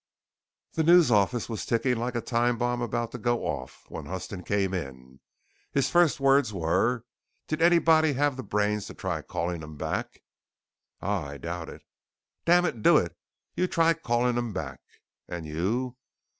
The 0.73 0.81
News 0.83 1.11
office 1.11 1.47
was 1.47 1.63
ticking 1.63 1.97
like 1.97 2.15
a 2.15 2.21
time 2.21 2.57
bomb 2.57 2.81
about 2.81 3.11
to 3.11 3.19
go 3.19 3.45
off 3.45 3.85
when 3.87 4.07
Huston 4.07 4.41
came 4.43 4.73
in. 4.73 5.19
His 5.73 5.91
first 5.91 6.19
words 6.19 6.51
were: 6.51 7.05
"Did 7.47 7.61
anybody 7.61 8.13
have 8.13 8.35
the 8.35 8.41
brains 8.41 8.87
to 8.87 8.95
try 8.95 9.21
calling 9.21 9.61
'em 9.61 9.77
back?" 9.77 10.23
"Ah 11.03 11.27
I 11.27 11.37
doubt 11.37 11.69
it." 11.69 11.83
"Dammit, 12.45 12.81
do 12.81 12.97
it! 12.97 13.15
You 13.55 13.67
try 13.67 13.93
calling 13.93 14.39
'em 14.39 14.53
back!" 14.53 14.81
"And 15.27 15.45
you?" 15.45 15.97